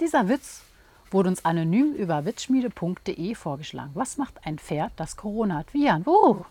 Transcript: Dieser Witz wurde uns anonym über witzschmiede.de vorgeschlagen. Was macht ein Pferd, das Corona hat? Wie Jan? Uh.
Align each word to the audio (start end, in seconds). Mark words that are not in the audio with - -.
Dieser 0.00 0.28
Witz 0.28 0.62
wurde 1.10 1.28
uns 1.28 1.44
anonym 1.44 1.94
über 1.94 2.24
witzschmiede.de 2.24 3.34
vorgeschlagen. 3.34 3.92
Was 3.94 4.16
macht 4.16 4.34
ein 4.44 4.58
Pferd, 4.58 4.92
das 4.96 5.16
Corona 5.16 5.58
hat? 5.58 5.72
Wie 5.72 5.84
Jan? 5.84 6.02
Uh. 6.06 6.44